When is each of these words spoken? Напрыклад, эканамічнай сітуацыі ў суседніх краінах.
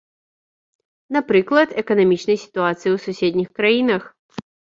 Напрыклад, 1.17 1.69
эканамічнай 1.81 2.37
сітуацыі 2.45 2.91
ў 2.95 3.03
суседніх 3.05 3.49
краінах. 3.61 4.03